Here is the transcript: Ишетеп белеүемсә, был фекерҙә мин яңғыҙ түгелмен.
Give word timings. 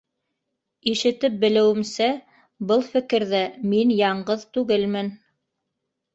Ишетеп 0.91 1.35
белеүемсә, 1.43 2.07
был 2.73 2.81
фекерҙә 2.95 3.43
мин 3.75 3.93
яңғыҙ 4.01 4.49
түгелмен. 4.59 5.15